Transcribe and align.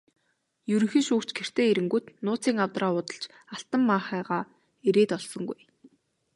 Ерөнхий 0.73 1.03
шүүгч 1.07 1.29
гэртээ 1.37 1.67
ирэнгүүт 1.71 2.05
нууцын 2.25 2.57
авдраа 2.65 2.91
уудалж 2.93 3.23
алтан 3.55 3.81
маахайгаа 3.89 4.43
эрээд 4.89 5.11
олсонгүй. 5.17 5.59